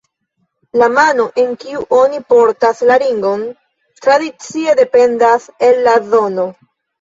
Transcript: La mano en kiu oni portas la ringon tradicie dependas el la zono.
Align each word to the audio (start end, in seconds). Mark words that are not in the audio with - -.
La 0.81 0.85
mano 0.93 1.25
en 1.41 1.51
kiu 1.63 1.81
oni 1.97 2.21
portas 2.33 2.81
la 2.93 2.97
ringon 3.03 3.43
tradicie 4.07 4.75
dependas 4.81 5.47
el 5.69 5.79
la 5.91 5.95
zono. 6.11 6.49